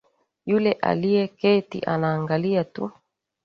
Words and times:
Yule 0.45 0.71
aliyeketi 0.71 1.79
anaangalia 1.85 2.63
tu. 2.63 2.91